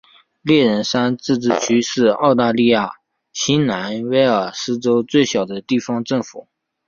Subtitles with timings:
[0.41, 2.93] 猎人山自治市是澳大利亚
[3.33, 6.47] 新南威尔斯州最小的地方政府。